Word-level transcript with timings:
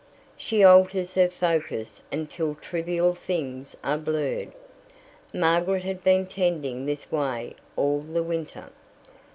She 0.35 0.65
alters 0.65 1.13
her 1.13 1.29
focus 1.29 2.01
until 2.11 2.55
trivial 2.55 3.13
things 3.13 3.77
are 3.83 3.99
blurred. 3.99 4.51
Margaret 5.31 5.83
had 5.83 6.03
been 6.03 6.25
tending 6.25 6.87
this 6.87 7.11
way 7.11 7.55
all 7.75 7.99
the 8.01 8.23
winter. 8.23 8.71